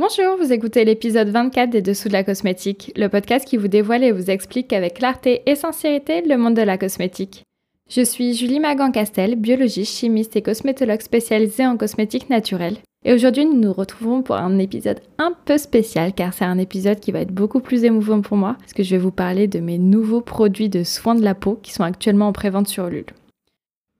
[0.00, 4.04] Bonjour, vous écoutez l'épisode 24 des Dessous de la cosmétique, le podcast qui vous dévoile
[4.04, 7.42] et vous explique avec clarté et sincérité le monde de la cosmétique.
[7.90, 12.76] Je suis Julie Magan-Castel, biologiste, chimiste et cosmétologue spécialisée en cosmétique naturelle.
[13.04, 17.00] Et aujourd'hui, nous nous retrouvons pour un épisode un peu spécial car c'est un épisode
[17.00, 19.58] qui va être beaucoup plus émouvant pour moi parce que je vais vous parler de
[19.58, 23.06] mes nouveaux produits de soins de la peau qui sont actuellement en prévente sur Ulule.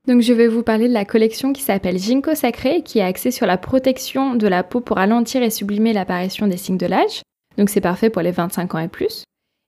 [0.09, 3.31] Donc je vais vous parler de la collection qui s'appelle Ginkgo Sacré qui est axée
[3.31, 7.21] sur la protection de la peau pour ralentir et sublimer l'apparition des signes de l'âge.
[7.59, 9.25] Donc c'est parfait pour les 25 ans et plus.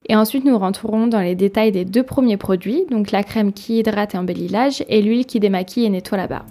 [0.08, 3.80] Et ensuite nous rentrerons dans les détails des deux premiers produits, donc la crème qui
[3.80, 6.48] hydrate et embellit l'âge et l'huile qui démaquille et nettoie la barbe.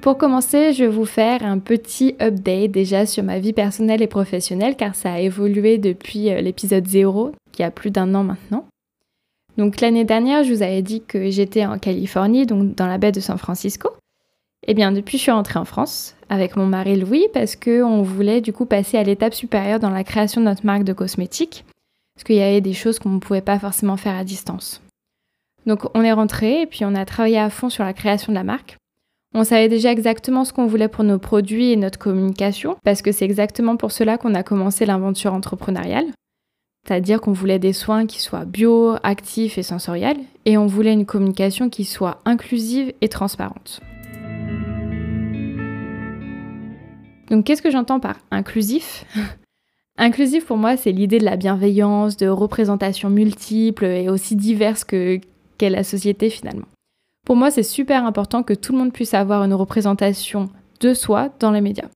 [0.00, 4.06] Pour commencer, je vais vous faire un petit update déjà sur ma vie personnelle et
[4.06, 8.66] professionnelle car ça a évolué depuis euh, l'épisode 0, qui a plus d'un an maintenant.
[9.56, 13.12] Donc l'année dernière, je vous avais dit que j'étais en Californie, donc dans la baie
[13.12, 13.90] de San Francisco.
[14.66, 18.40] Eh bien, depuis, je suis rentrée en France avec mon mari Louis parce qu'on voulait
[18.40, 21.64] du coup passer à l'étape supérieure dans la création de notre marque de cosmétiques,
[22.14, 24.82] parce qu'il y avait des choses qu'on ne pouvait pas forcément faire à distance.
[25.66, 28.38] Donc on est rentré et puis on a travaillé à fond sur la création de
[28.38, 28.76] la marque.
[29.34, 33.12] On savait déjà exactement ce qu'on voulait pour nos produits et notre communication, parce que
[33.12, 36.06] c'est exactement pour cela qu'on a commencé l'aventure entrepreneuriale.
[36.86, 41.04] C'est-à-dire qu'on voulait des soins qui soient bio, actifs et sensoriels, et on voulait une
[41.04, 43.80] communication qui soit inclusive et transparente.
[47.28, 49.04] Donc qu'est-ce que j'entends par inclusif?
[50.00, 55.20] Inclusif pour moi, c'est l'idée de la bienveillance, de représentation multiples et aussi diverses que
[55.58, 56.68] qu'est la société finalement.
[57.28, 60.48] Pour moi, c'est super important que tout le monde puisse avoir une représentation
[60.80, 61.90] de soi dans les médias.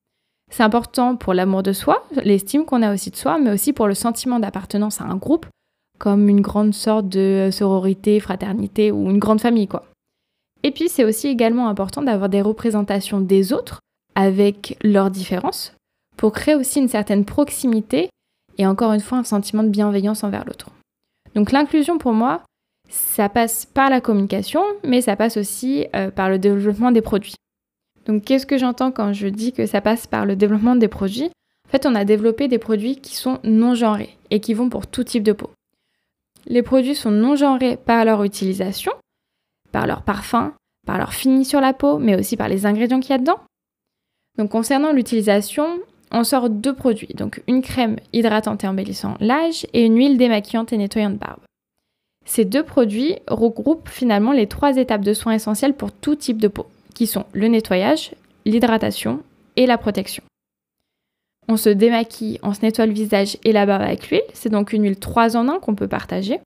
[0.51, 3.87] C'est important pour l'amour de soi, l'estime qu'on a aussi de soi, mais aussi pour
[3.87, 5.47] le sentiment d'appartenance à un groupe,
[5.97, 9.85] comme une grande sorte de sororité, fraternité ou une grande famille, quoi.
[10.61, 13.79] Et puis, c'est aussi également important d'avoir des représentations des autres
[14.13, 15.73] avec leurs différences
[16.15, 18.11] pour créer aussi une certaine proximité
[18.59, 20.69] et encore une fois un sentiment de bienveillance envers l'autre.
[21.33, 22.43] Donc l'inclusion pour moi,
[22.93, 27.35] ça passe par la communication, mais ça passe aussi euh, par le développement des produits.
[28.05, 31.31] Donc qu'est-ce que j'entends quand je dis que ça passe par le développement des produits?
[31.67, 34.85] En fait, on a développé des produits qui sont non genrés et qui vont pour
[34.85, 35.49] tout type de peau.
[36.45, 38.91] Les produits sont non genrés par leur utilisation,
[39.71, 40.53] par leur parfum,
[40.85, 43.39] par leur fini sur la peau, mais aussi par les ingrédients qu'il y a dedans.
[44.37, 45.79] Donc concernant l'utilisation,
[46.11, 50.73] on sort deux produits, donc une crème hydratante et embellissant l'âge et une huile démaquillante
[50.73, 51.41] et nettoyante barbe.
[52.25, 56.47] Ces deux produits regroupent finalement les trois étapes de soins essentiels pour tout type de
[56.47, 58.11] peau, qui sont le nettoyage,
[58.45, 59.21] l'hydratation
[59.55, 60.23] et la protection.
[61.49, 64.71] On se démaquille, on se nettoie le visage et la barbe avec l'huile, c'est donc
[64.71, 66.39] une huile 3 en 1 qu'on peut partager.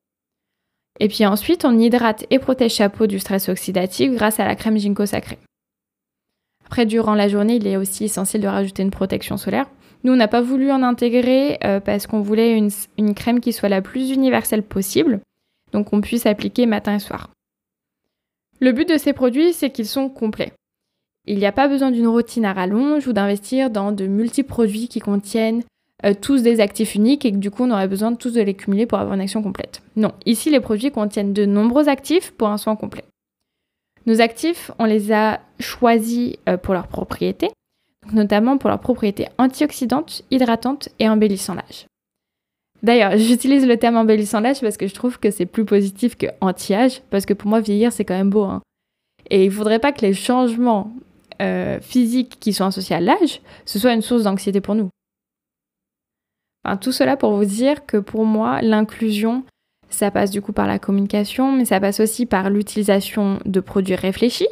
[0.99, 4.55] Et puis ensuite, on hydrate et protège sa peau du stress oxydatif grâce à la
[4.55, 5.37] crème Ginkgo sacrée.
[6.65, 9.67] Après, durant la journée, il est aussi essentiel de rajouter une protection solaire.
[10.03, 12.59] Nous, on n'a pas voulu en intégrer euh, parce qu'on voulait
[12.97, 15.21] une crème qui soit la plus universelle possible
[15.77, 17.29] donc on puisse appliquer matin et soir.
[18.59, 20.53] Le but de ces produits, c'est qu'ils sont complets.
[21.25, 24.87] Il n'y a pas besoin d'une routine à rallonge ou d'investir dans de multiples produits
[24.87, 25.63] qui contiennent
[26.05, 28.41] euh, tous des actifs uniques et que du coup on aurait besoin de tous de
[28.41, 29.81] les cumuler pour avoir une action complète.
[29.95, 33.03] Non, ici les produits contiennent de nombreux actifs pour un soin complet.
[34.05, 37.49] Nos actifs, on les a choisis euh, pour leurs propriétés,
[38.13, 41.85] notamment pour leurs propriétés antioxydantes, hydratantes et embellissant l'âge.
[42.83, 46.27] D'ailleurs, j'utilise le terme embellissant l'âge parce que je trouve que c'est plus positif que
[46.41, 48.43] anti-âge, parce que pour moi, vieillir, c'est quand même beau.
[48.43, 48.61] Hein.
[49.29, 50.91] Et il ne faudrait pas que les changements
[51.41, 54.89] euh, physiques qui sont associés à l'âge, ce soit une source d'anxiété pour nous.
[56.63, 59.43] Enfin, tout cela pour vous dire que pour moi, l'inclusion,
[59.89, 63.95] ça passe du coup par la communication, mais ça passe aussi par l'utilisation de produits
[63.95, 64.49] réfléchis,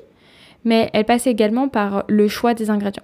[0.64, 3.04] mais elle passe également par le choix des ingrédients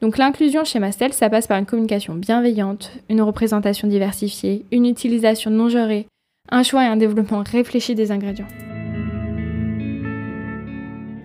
[0.00, 5.50] Donc l'inclusion chez Mastel, ça passe par une communication bienveillante, une représentation diversifiée, une utilisation
[5.50, 6.06] non gérée,
[6.50, 8.48] un choix et un développement réfléchi des ingrédients.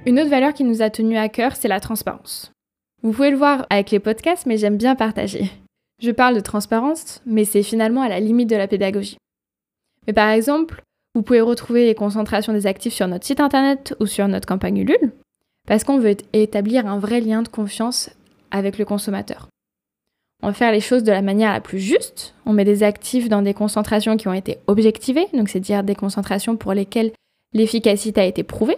[0.07, 2.53] Une autre valeur qui nous a tenu à cœur, c'est la transparence.
[3.03, 5.51] Vous pouvez le voir avec les podcasts, mais j'aime bien partager.
[6.01, 9.17] Je parle de transparence, mais c'est finalement à la limite de la pédagogie.
[10.07, 10.81] Mais par exemple,
[11.13, 14.77] vous pouvez retrouver les concentrations des actifs sur notre site internet ou sur notre campagne
[14.77, 15.11] Ulule,
[15.67, 18.09] parce qu'on veut établir un vrai lien de confiance
[18.49, 19.49] avec le consommateur.
[20.41, 22.33] On veut faire les choses de la manière la plus juste.
[22.45, 26.55] On met des actifs dans des concentrations qui ont été objectivées, donc c'est-à-dire des concentrations
[26.55, 27.11] pour lesquelles
[27.51, 28.77] l'efficacité a été prouvée.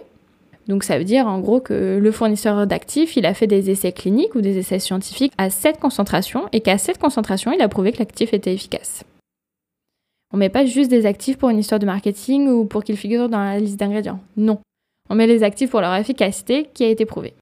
[0.70, 3.90] Donc ça veut dire en gros que le fournisseur d'actifs, il a fait des essais
[3.90, 7.90] cliniques ou des essais scientifiques à cette concentration et qu'à cette concentration, il a prouvé
[7.90, 9.02] que l'actif était efficace.
[10.32, 13.28] On met pas juste des actifs pour une histoire de marketing ou pour qu'ils figurent
[13.28, 14.20] dans la liste d'ingrédients.
[14.36, 14.60] Non.
[15.08, 17.34] On met les actifs pour leur efficacité qui a été prouvée.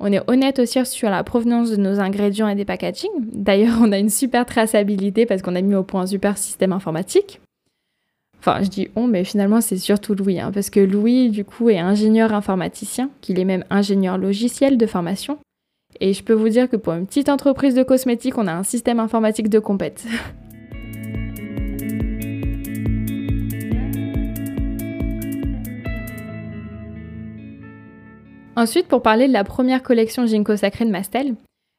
[0.00, 3.10] On est honnête aussi sur la provenance de nos ingrédients et des packaging.
[3.34, 6.72] D'ailleurs, on a une super traçabilité parce qu'on a mis au point un super système
[6.72, 7.41] informatique.
[8.44, 11.70] Enfin, je dis on, mais finalement, c'est surtout Louis, hein, parce que Louis, du coup,
[11.70, 15.38] est ingénieur informaticien, qu'il est même ingénieur logiciel de formation.
[16.00, 18.64] Et je peux vous dire que pour une petite entreprise de cosmétiques, on a un
[18.64, 20.04] système informatique de compète.
[28.56, 31.36] Ensuite, pour parler de la première collection Ginkgo Sacré de Mastel,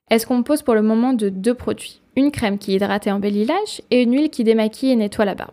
[0.10, 2.00] elle se compose pour le moment de deux produits?
[2.16, 5.36] Une crème qui hydrate et embellit l'âge et une huile qui démaquille et nettoie la
[5.36, 5.52] barbe.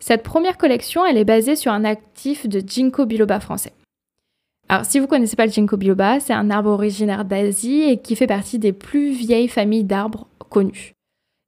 [0.00, 3.72] Cette première collection, elle est basée sur un actif de Ginkgo biloba français.
[4.68, 7.98] Alors, si vous ne connaissez pas le Ginkgo biloba, c'est un arbre originaire d'Asie et
[7.98, 10.92] qui fait partie des plus vieilles familles d'arbres connues.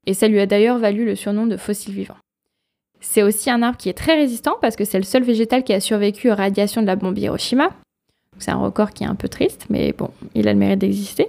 [0.06, 2.16] Et ça lui a d'ailleurs valu le surnom de fossile vivant.
[3.00, 5.72] C'est aussi un arbre qui est très résistant parce que c'est le seul végétal qui
[5.72, 7.70] a survécu aux radiations de la bombe Hiroshima,
[8.38, 11.28] c'est un record qui est un peu triste, mais bon, il a le mérite d'exister.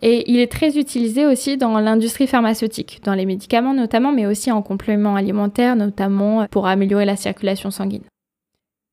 [0.00, 4.52] Et il est très utilisé aussi dans l'industrie pharmaceutique, dans les médicaments notamment, mais aussi
[4.52, 8.04] en complément alimentaire, notamment pour améliorer la circulation sanguine.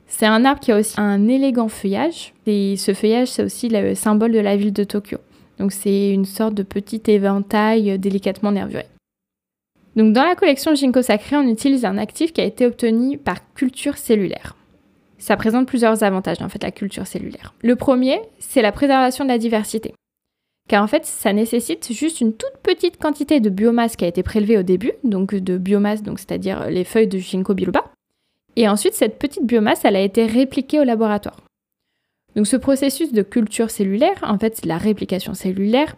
[0.07, 3.95] C'est un arbre qui a aussi un élégant feuillage, et ce feuillage, c'est aussi le
[3.95, 5.17] symbole de la ville de Tokyo.
[5.59, 8.85] Donc c'est une sorte de petit éventail délicatement nervuré.
[9.95, 13.53] Donc dans la collection Ginkgo Sacré, on utilise un actif qui a été obtenu par
[13.53, 14.55] culture cellulaire.
[15.17, 17.53] Ça présente plusieurs avantages, en fait, la culture cellulaire.
[17.61, 19.93] Le premier, c'est la préservation de la diversité.
[20.67, 24.23] Car en fait, ça nécessite juste une toute petite quantité de biomasse qui a été
[24.23, 27.85] prélevée au début, donc de biomasse, donc c'est-à-dire les feuilles de ginkgo biloba.
[28.55, 31.37] Et ensuite, cette petite biomasse, elle a été répliquée au laboratoire.
[32.35, 35.95] Donc ce processus de culture cellulaire, en fait, c'est la réplication cellulaire,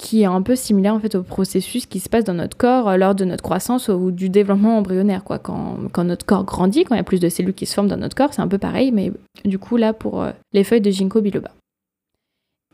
[0.00, 2.88] qui est un peu similaire en fait au processus qui se passe dans notre corps
[2.88, 5.24] euh, lors de notre croissance ou du développement embryonnaire.
[5.24, 5.38] Quoi.
[5.38, 7.98] Quand, notre corps grandit, quand il y a plus de cellules qui se forment dans
[7.98, 9.12] notre corps, c'est un peu pareil, mais
[9.44, 11.50] du coup là pour euh, les feuilles de ginkgo biloba.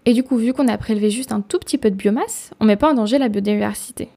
[0.06, 2.64] Et du coup, vu qu'on a prélevé juste un tout petit peu de biomasse, on
[2.64, 4.08] ne met pas en danger la biodiversité.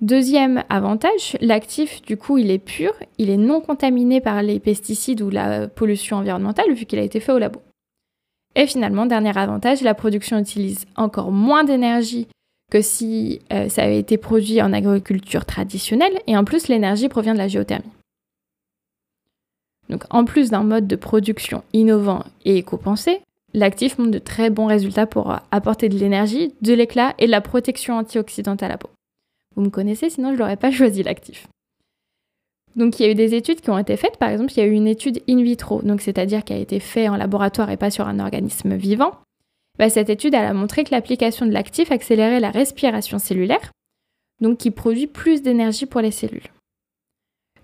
[0.00, 5.20] Deuxième avantage, l'actif, du coup, il est pur, il est non contaminé par les pesticides
[5.20, 7.60] ou la pollution environnementale vu qu'il a été fait au labo.
[8.56, 12.26] Et finalement, dernier avantage, la production utilise encore moins d'énergie
[12.70, 17.34] que si euh, ça avait été produit en agriculture traditionnelle, et en plus l'énergie provient
[17.34, 17.92] de la géothermie.
[19.90, 23.20] Donc en plus d'un mode de production innovant et éco-pensé,
[23.54, 27.40] l'actif montre de très bons résultats pour apporter de l'énergie, de l'éclat et de la
[27.40, 28.90] protection antioxydante à la peau.
[29.54, 31.46] Vous me connaissez, sinon je n'aurais pas choisi l'actif.
[32.74, 34.62] Donc il y a eu des études qui ont été faites, par exemple il y
[34.62, 37.76] a eu une étude in vitro, donc c'est-à-dire qui a été faite en laboratoire et
[37.76, 39.12] pas sur un organisme vivant.
[39.78, 43.72] Bah, cette étude a montré que l'application de l'actif accélérait la respiration cellulaire,
[44.40, 46.48] donc qui produit plus d'énergie pour les cellules.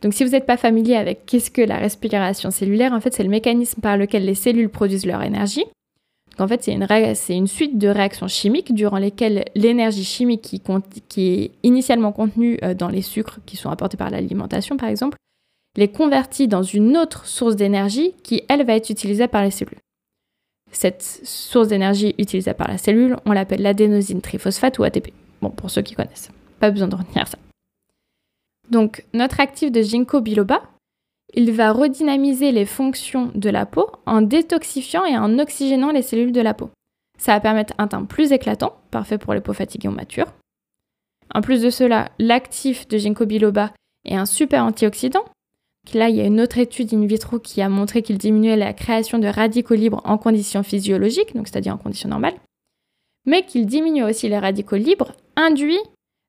[0.02, 3.25] Donc si vous n'êtes pas familier avec qu'est-ce que la respiration cellulaire, en fait c'est
[3.25, 5.64] le mécanisme par lequel les cellules produisent leur énergie.
[6.40, 10.62] En fait, c'est une, suite de réactions chimiques durant lesquelles l'énergie chimique qui,
[11.09, 15.16] qui, est initialement contenue euh, dans les sucres qui sont apportés par l'alimentation, par exemple,
[15.76, 19.78] les convertit dans une autre source d'énergie qui, elle, va être utilisée par les cellules.
[20.71, 25.12] Cette source d'énergie utilisée par la cellule, on l'appelle l'adénosine triphosphate ou ATP.
[25.40, 26.30] Bon, pour ceux qui connaissent,
[26.61, 27.38] pas besoin de retenir ça.
[28.71, 30.62] Donc, notre actif de ginkgo biloba,
[31.35, 36.32] il va redynamiser les fonctions de la peau en détoxifiant et en oxygénant les cellules
[36.32, 36.70] de la peau.
[37.18, 40.32] Ça va permettre un teint plus éclatant, parfait pour les peaux fatiguées ou matures.
[41.35, 43.73] En plus de cela, l'actif de ginkgo biloba
[44.04, 45.25] est un super antioxydant.
[45.94, 48.73] Là, il y a une autre étude in vitro qui a montré qu'il diminuait la
[48.73, 52.38] création de radicaux libres en conditions physiologiques, donc c'est-à-dire en conditions normales,
[53.26, 55.80] mais qu'il diminue aussi les radicaux libres induits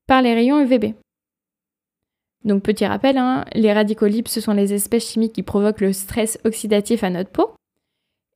[0.07, 0.95] par les rayons UVB.
[2.45, 5.93] Donc petit rappel, hein, les radicaux libres, ce sont les espèces chimiques qui provoquent le
[5.93, 7.51] stress oxydatif à notre peau.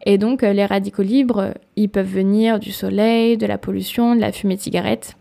[0.05, 4.21] Et donc euh, les radicaux libres, ils peuvent venir du soleil, de la pollution, de
[4.21, 5.15] la fumée de cigarette.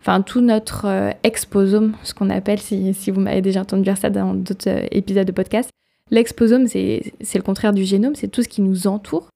[0.00, 4.10] Enfin, tout notre euh, exposome, ce qu'on appelle, si, vous m'avez déjà entendu dire ça
[4.10, 5.70] dans d'autres euh, épisodes de podcast,
[6.10, 9.28] l'exposome, c'est le contraire du génome, c'est tout ce qui nous entoure,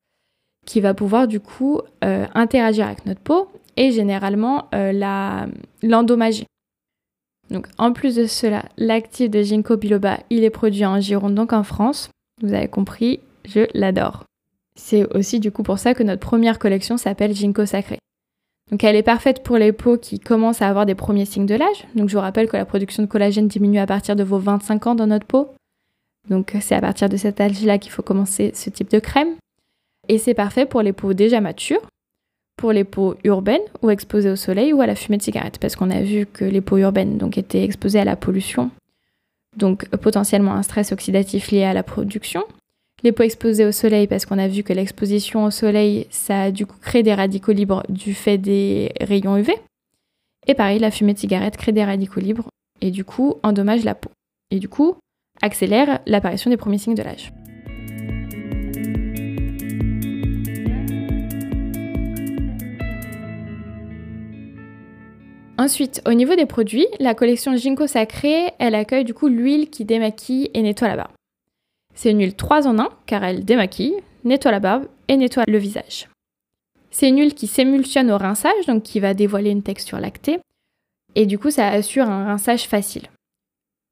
[0.66, 4.68] qui va pouvoir du coup interagir avec notre peau et généralement
[5.82, 6.44] l'endommager.
[7.50, 11.52] Donc en plus de cela, l'actif de Ginkgo biloba, il est produit en Gironde, donc
[11.52, 12.10] en France.
[12.42, 14.24] Vous avez compris, je l'adore.
[14.74, 17.98] C'est aussi du coup pour ça que notre première collection s'appelle Ginkgo Sacré.
[18.70, 21.54] Donc elle est parfaite pour les peaux qui commencent à avoir des premiers signes de
[21.54, 21.86] l'âge.
[21.94, 24.86] Donc je vous rappelle que la production de collagène diminue à partir de vos 25
[24.86, 25.54] ans dans notre peau.
[26.28, 29.36] Donc c'est à partir de cet âge-là qu'il faut commencer ce type de crème.
[30.08, 31.82] Et c'est parfait pour les peaux déjà matures,
[32.58, 35.76] pour les peaux urbaines ou exposées au soleil ou à la fumée de cigarette, parce
[35.76, 38.70] qu'on a vu que les peaux urbaines donc, étaient exposées à la pollution,
[39.56, 42.44] donc potentiellement un stress oxydatif lié à la production.
[43.04, 46.50] Les peaux exposées au soleil, parce qu'on a vu que l'exposition au soleil, ça a
[46.50, 49.52] du coup créé des radicaux libres du fait des rayons UV.
[50.48, 52.48] Et pareil, la fumée de cigarette crée des radicaux libres
[52.80, 54.10] et du coup endommage la peau.
[54.50, 54.96] Et du coup,
[55.42, 57.32] accélère l'apparition des premiers signes de l'âge.
[65.58, 69.84] Ensuite, au niveau des produits, la collection Ginkgo Sacré, elle accueille du coup l'huile qui
[69.84, 71.12] démaquille et nettoie la barbe.
[71.96, 75.58] C'est une huile 3 en 1 car elle démaquille, nettoie la barbe et nettoie le
[75.58, 76.08] visage.
[76.92, 80.38] C'est une huile qui s'émulsionne au rinçage, donc qui va dévoiler une texture lactée,
[81.16, 83.08] et du coup ça assure un rinçage facile.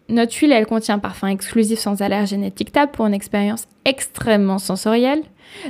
[0.09, 5.25] Notre huile, elle contient un parfum exclusif sans allergène étiquetable pour une expérience extrêmement sensorielle,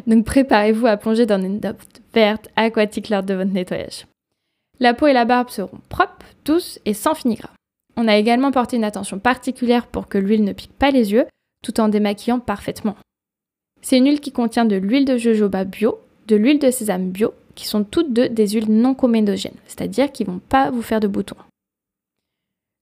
[0.07, 4.05] donc préparez-vous à plonger dans une nappe verte aquatique lors de votre nettoyage.
[4.78, 7.50] La peau et la barbe seront propres, douces et sans finigras.
[7.97, 11.26] On a également porté une attention particulière pour que l'huile ne pique pas les yeux,
[11.62, 12.97] tout en démaquillant parfaitement.
[13.80, 17.33] C'est une huile qui contient de l'huile de jojoba bio, de l'huile de sésame bio,
[17.54, 21.00] qui sont toutes deux des huiles non comédogènes, c'est-à-dire qui ne vont pas vous faire
[21.00, 21.37] de boutons.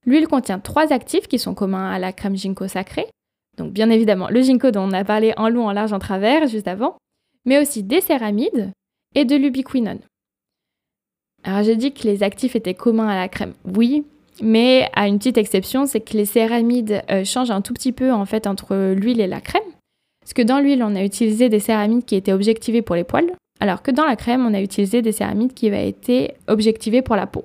[0.05, 3.07] L'huile contient trois actifs qui sont communs à la crème ginkgo sacrée,
[3.57, 6.47] donc bien évidemment le ginkgo dont on a parlé en long, en large, en travers
[6.47, 6.97] juste avant,
[7.45, 8.71] mais aussi des céramides
[9.15, 9.99] et de l'ubiquinone.
[11.45, 13.53] Alors j'ai dit que les actifs étaient communs à la crème.
[13.75, 14.03] Oui,
[14.41, 18.11] mais à une petite exception, c'est que les céramides euh, changent un tout petit peu
[18.11, 19.61] en fait entre l'huile et la crème.
[20.21, 23.31] Parce que dans l'huile, on a utilisé des céramides qui étaient objectivées pour les poils,
[23.59, 27.15] alors que dans la crème, on a utilisé des céramides qui avaient été objectivées pour
[27.15, 27.43] la peau.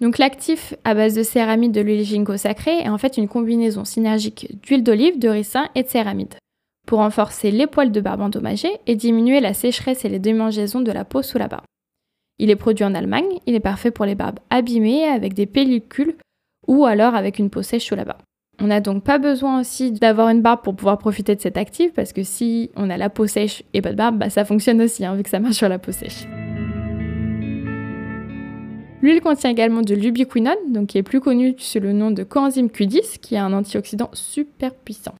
[0.00, 3.84] Donc l'actif à base de céramides de l'huile ginkgo sacrée est en fait une combinaison
[3.84, 6.34] synergique d'huile d'olive, de ricin et de céramides
[6.86, 10.92] pour renforcer les poils de barbe endommagés et diminuer la sécheresse et les démangeaisons de
[10.92, 11.64] la peau sous la barbe.
[12.38, 16.16] Il est produit en Allemagne, il est parfait pour les barbes abîmées avec des pellicules
[16.66, 18.22] ou alors avec une peau sèche sous la barbe.
[18.60, 21.92] On n'a donc pas besoin aussi d'avoir une barbe pour pouvoir profiter de cet actif
[21.92, 24.80] parce que si on a la peau sèche et pas de barbe, bah ça fonctionne
[24.80, 26.26] aussi hein, vu que ça marche sur la peau sèche.
[29.02, 32.68] L'huile contient également de l'ubiquinone, donc qui est plus connu sous le nom de coenzyme
[32.68, 35.14] Q10, qui est un antioxydant super puissant.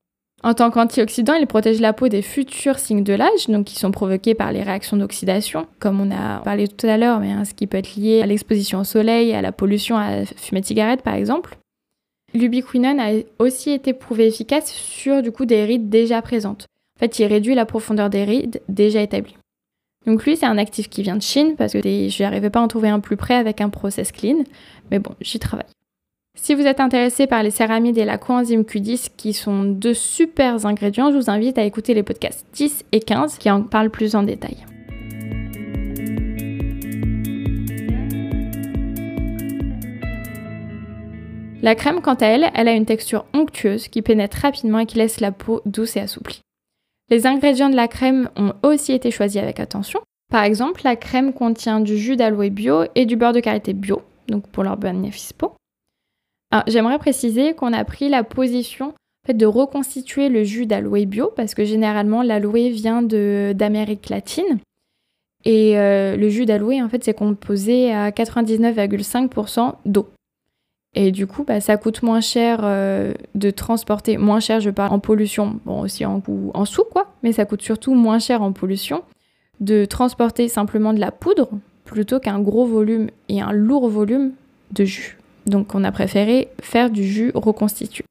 [0.44, 3.90] En tant qu'antioxydant, il protège la peau des futurs signes de l'âge, donc qui sont
[3.90, 7.54] provoqués par les réactions d'oxydation, comme on a parlé tout à l'heure, mais hein, ce
[7.54, 10.66] qui peut être lié à l'exposition au soleil, à la pollution, à la fumée de
[10.66, 11.56] cigarette par exemple.
[12.34, 16.66] L'ubiquinone a aussi été prouvé efficace sur du coup des rides déjà présentes.
[16.98, 19.36] En fait, il réduit la profondeur des rides déjà établies.
[20.04, 22.62] Donc lui, c'est un actif qui vient de Chine parce que je n'arrivais pas à
[22.62, 24.44] en trouver un plus près avec un process clean,
[24.90, 25.64] mais bon, j'y travaille.
[26.46, 30.66] Si vous êtes intéressé par les céramides et la coenzyme Q10, qui sont deux super
[30.66, 34.14] ingrédients, je vous invite à écouter les podcasts 10 et 15 qui en parlent plus
[34.14, 34.58] en détail.
[41.62, 44.98] La crème, quant à elle, elle a une texture onctueuse qui pénètre rapidement et qui
[44.98, 46.42] laisse la peau douce et assouplie.
[47.08, 50.00] Les ingrédients de la crème ont aussi été choisis avec attention.
[50.30, 54.02] Par exemple, la crème contient du jus d'aloe bio et du beurre de karité bio,
[54.28, 55.54] donc pour leur bénéfice peau.
[56.66, 58.94] J'aimerais préciser qu'on a pris la position
[59.32, 64.60] de reconstituer le jus d'aloe bio, parce que généralement l'aloe vient d'Amérique latine.
[65.44, 70.08] Et euh, le jus d'aloe, en fait, c'est composé à 99,5% d'eau.
[70.94, 74.94] Et du coup, bah, ça coûte moins cher euh, de transporter, moins cher, je parle
[74.94, 76.22] en pollution, bon aussi en,
[76.54, 79.02] en sous quoi, mais ça coûte surtout moins cher en pollution
[79.60, 81.50] de transporter simplement de la poudre
[81.84, 84.32] plutôt qu'un gros volume et un lourd volume
[84.70, 85.18] de jus.
[85.46, 88.04] Donc on a préféré faire du jus reconstitué.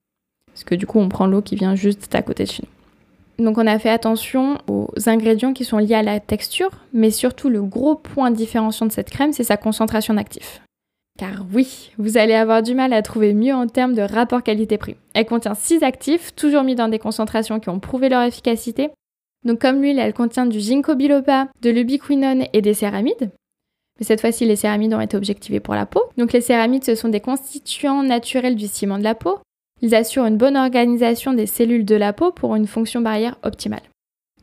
[0.51, 3.45] Parce que du coup, on prend l'eau qui vient juste à côté de chez nous.
[3.45, 7.49] Donc on a fait attention aux ingrédients qui sont liés à la texture, mais surtout
[7.49, 10.61] le gros point différenciant de cette crème, c'est sa concentration d'actifs.
[11.17, 14.95] Car oui, vous allez avoir du mal à trouver mieux en termes de rapport qualité-prix.
[15.13, 18.89] Elle contient 6 actifs, toujours mis dans des concentrations qui ont prouvé leur efficacité.
[19.45, 23.31] Donc comme l'huile, elle contient du ginkgo biloba, de l'ubiquinone et des céramides.
[24.03, 26.03] Cette fois-ci, les céramides ont été objectivées pour la peau.
[26.17, 29.39] Donc les céramides, ce sont des constituants naturels du ciment de la peau.
[29.81, 33.81] Ils assurent une bonne organisation des cellules de la peau pour une fonction barrière optimale.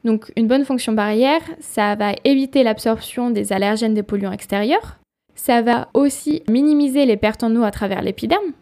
[0.04, 4.98] Donc une bonne fonction barrière, ça va éviter l'absorption des allergènes des polluants extérieurs.
[5.34, 8.52] Ça va aussi minimiser les pertes en eau à travers l'épiderme.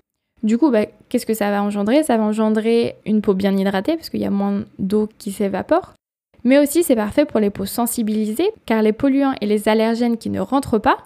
[0.43, 2.05] Du coup, bah, qu'est-ce que ça va engendrer?
[2.05, 5.95] Ça va engendrer une peau bien hydratée parce qu'il y a moins d'eau qui s'évapore.
[6.49, 10.31] Mais aussi, c'est parfait pour les peaux sensibilisées, car les polluants et les allergènes qui
[10.31, 10.97] ne rentrent pas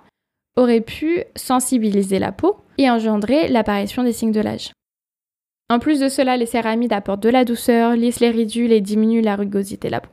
[0.55, 4.71] auraient pu sensibiliser la peau et engendrer l'apparition des signes de l'âge.
[5.69, 9.21] En plus de cela, les céramides apportent de la douceur, lissent les ridules et diminuent
[9.21, 10.11] la rugosité de la peau.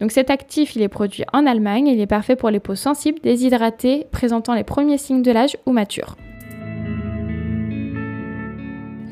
[0.00, 3.20] Donc cet actif, il est produit en Allemagne, il est parfait pour les peaux sensibles,
[3.20, 6.16] déshydratées, présentant les premiers signes de l'âge ou matures.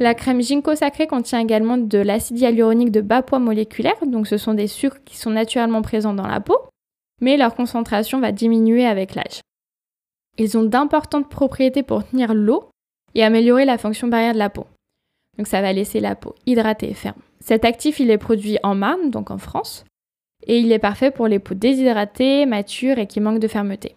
[0.01, 4.37] La crème Ginkgo sacrée contient également de l'acide hyaluronique de bas poids moléculaire, donc ce
[4.37, 6.57] sont des sucres qui sont naturellement présents dans la peau,
[7.21, 9.41] mais leur concentration va diminuer avec l'âge.
[10.39, 12.71] Ils ont d'importantes propriétés pour tenir l'eau
[13.17, 14.67] et améliorer la fonction barrière de la peau.
[15.37, 17.21] Donc ça va laisser la peau hydratée et ferme.
[17.41, 19.85] Cet actif, il est produit en Marne, donc en France,
[20.47, 23.97] et il est parfait pour les peaux déshydratées, matures et qui manquent de fermeté.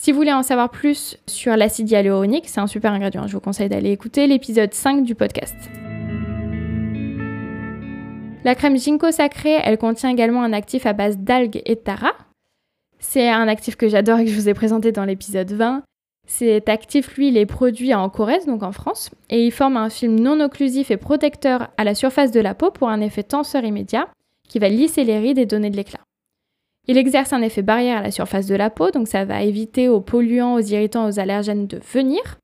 [0.00, 3.26] Si vous voulez en savoir plus sur l'acide hyaluronique, c'est un super ingrédient.
[3.26, 5.54] Je vous conseille d'aller écouter l'épisode 5 du podcast.
[8.42, 12.12] La crème Ginkgo sacrée, elle contient également un actif à base d'algues et de tara.
[12.98, 15.82] C'est un actif que j'adore et que je vous ai présenté dans l'épisode 20.
[16.26, 19.90] Cet actif, lui, il est produit en Corrèze, donc en France, et il forme un
[19.90, 23.64] film non occlusif et protecteur à la surface de la peau pour un effet tenseur
[23.64, 24.08] immédiat
[24.48, 26.00] qui va lisser les rides et donner de l'éclat.
[26.88, 29.88] Il exerce un effet barrière à la surface de la peau, donc ça va éviter
[29.88, 32.38] aux polluants, aux irritants, aux allergènes de venir.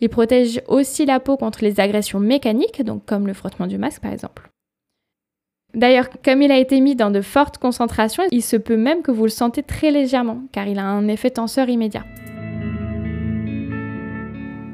[0.00, 4.02] Il protège aussi la peau contre les agressions mécaniques, donc comme le frottement du masque
[4.02, 4.48] par exemple.
[5.74, 9.10] D'ailleurs, comme il a été mis dans de fortes concentrations, il se peut même que
[9.10, 12.04] vous le sentez très légèrement, car il a un effet tenseur immédiat.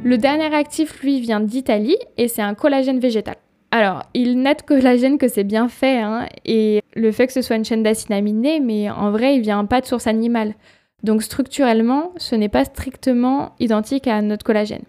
[0.04, 3.36] Le dernier actif, lui, vient d'Italie et c'est un collagène végétal.
[3.76, 7.42] Alors, il n'a de collagène que c'est bien fait, hein, et le fait que ce
[7.42, 10.54] soit une chaîne d'acides aminés, mais en vrai, il vient pas de source animale.
[11.02, 14.84] Donc structurellement, ce n'est pas strictement identique à notre collagène.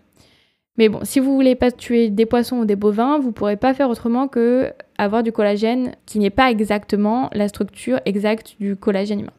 [0.77, 3.73] Mais bon, si vous voulez pas tuer des poissons ou des bovins, vous pourrez pas
[3.73, 9.21] faire autrement que avoir du collagène qui n'est pas exactement la structure exacte du collagène
[9.21, 9.33] humain.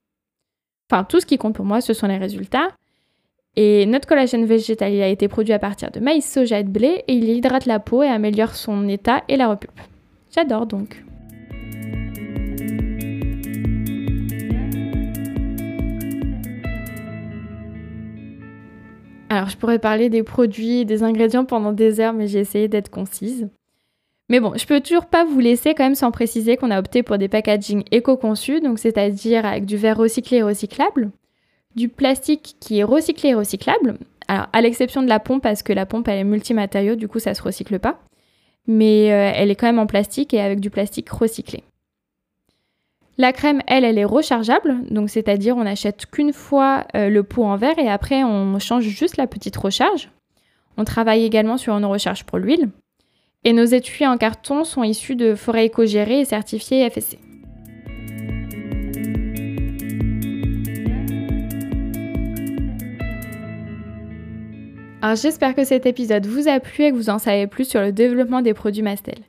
[0.90, 2.70] Enfin, tout ce qui compte pour moi, ce sont les résultats.
[3.58, 7.04] Et notre collagène végétal, a été produit à partir de maïs, soja et de blé,
[7.08, 9.80] et il hydrate la peau et améliore son état et la repulpe.
[10.34, 11.02] J'adore donc.
[19.30, 22.90] Alors, je pourrais parler des produits, des ingrédients pendant des heures, mais j'ai essayé d'être
[22.90, 23.48] concise.
[24.28, 27.02] Mais bon, je peux toujours pas vous laisser quand même sans préciser qu'on a opté
[27.02, 31.10] pour des packaging éco-conçus, donc c'est-à-dire avec du verre recyclé et recyclable,
[31.76, 33.98] du plastique qui est recyclé et recyclable.
[34.28, 37.20] Alors, à l'exception de la pompe, parce que la pompe, elle est multimatériau, du coup,
[37.20, 38.00] ça se recycle pas.
[38.66, 41.62] Mais euh, elle est quand même en plastique et avec du plastique recyclé.
[43.18, 47.44] La crème, elle, elle est rechargeable, donc c'est-à-dire on n'achète qu'une fois euh, le pot
[47.44, 50.10] en verre et après on change juste la petite recharge.
[50.76, 52.68] On travaille également sur une recharge pour l'huile.
[53.44, 57.18] Et nos étuis en carton sont issus de forêts éco-gérées et certifiées FSC.
[65.06, 67.80] Alors j'espère que cet épisode vous a plu et que vous en savez plus sur
[67.80, 69.20] le développement des produits Mastel.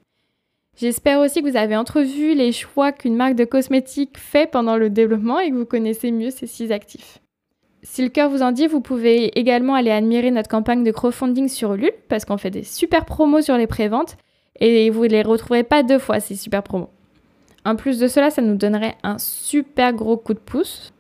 [0.76, 4.90] J'espère aussi que vous avez entrevu les choix qu'une marque de cosmétiques fait pendant le
[4.90, 7.20] développement et que vous connaissez mieux ces six actifs.
[7.84, 11.48] Si le cœur vous en dit, vous pouvez également aller admirer notre campagne de crowdfunding
[11.48, 14.18] sur Ulule parce qu'on fait des super promos sur les préventes
[14.60, 16.90] et vous ne les retrouverez pas deux fois ces super promos.
[17.66, 20.92] En plus de cela, ça nous donnerait un super gros coup de pouce.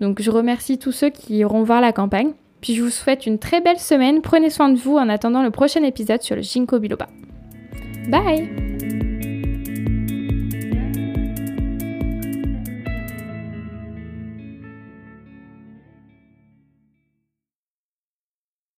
[0.00, 2.32] Donc je remercie tous ceux qui iront voir la campagne.
[2.60, 4.22] Puis je vous souhaite une très belle semaine.
[4.22, 7.08] Prenez soin de vous en attendant le prochain épisode sur le Ginkgo biloba.
[8.08, 8.85] Bye